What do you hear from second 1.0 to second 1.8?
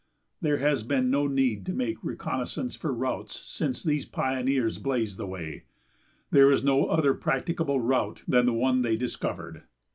no need to